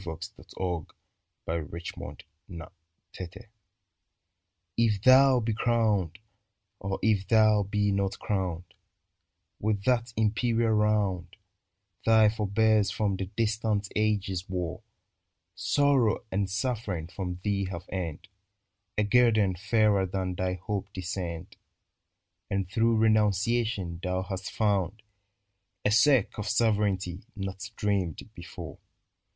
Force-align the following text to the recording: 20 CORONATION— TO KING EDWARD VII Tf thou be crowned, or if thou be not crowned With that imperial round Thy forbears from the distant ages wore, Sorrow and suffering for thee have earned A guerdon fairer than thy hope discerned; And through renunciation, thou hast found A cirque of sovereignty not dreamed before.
20 0.03 0.31
CORONATION— 0.57 0.87
TO 1.45 1.65
KING 1.69 1.77
EDWARD 1.77 2.23
VII 2.49 3.45
Tf 4.79 5.03
thou 5.03 5.39
be 5.39 5.53
crowned, 5.53 6.17
or 6.79 6.97
if 7.03 7.27
thou 7.27 7.61
be 7.61 7.91
not 7.91 8.17
crowned 8.17 8.63
With 9.59 9.83
that 9.83 10.11
imperial 10.17 10.71
round 10.71 11.35
Thy 12.03 12.29
forbears 12.29 12.89
from 12.89 13.15
the 13.15 13.27
distant 13.37 13.89
ages 13.95 14.49
wore, 14.49 14.81
Sorrow 15.53 16.23
and 16.31 16.49
suffering 16.49 17.05
for 17.05 17.37
thee 17.43 17.65
have 17.65 17.87
earned 17.93 18.27
A 18.97 19.03
guerdon 19.03 19.53
fairer 19.53 20.07
than 20.07 20.33
thy 20.33 20.55
hope 20.55 20.91
discerned; 20.93 21.57
And 22.49 22.67
through 22.67 22.97
renunciation, 22.97 23.99
thou 24.01 24.23
hast 24.23 24.49
found 24.51 25.03
A 25.85 25.91
cirque 25.91 26.39
of 26.39 26.49
sovereignty 26.49 27.21
not 27.35 27.69
dreamed 27.75 28.27
before. 28.33 28.79